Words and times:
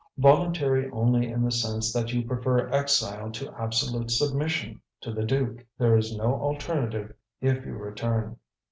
"Voluntary 0.17 0.89
only 0.89 1.31
in 1.31 1.43
the 1.43 1.51
sense 1.51 1.93
that 1.93 2.11
you 2.11 2.25
prefer 2.25 2.67
exile 2.71 3.29
to 3.33 3.53
absolute 3.61 4.09
submission 4.09 4.81
to 4.99 5.11
the 5.13 5.21
duke. 5.23 5.63
There 5.77 5.95
is 5.95 6.17
no 6.17 6.41
alternative, 6.41 7.13
if 7.39 7.63
you 7.67 7.73
return." 7.75 8.37